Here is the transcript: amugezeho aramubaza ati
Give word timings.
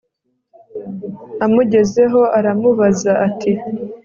amugezeho 1.45 2.21
aramubaza 2.37 3.11
ati 3.27 3.51